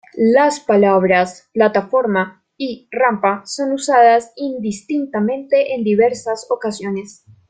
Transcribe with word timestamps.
Las 0.17 0.59
palabras 0.59 1.47
"plataforma" 1.53 2.43
y 2.57 2.87
"rampa" 2.89 3.43
son 3.45 3.71
usadas 3.73 4.33
indistintamente 4.35 5.75
en 5.75 5.83
diversas 5.83 6.47
ocasiones. 6.49 7.23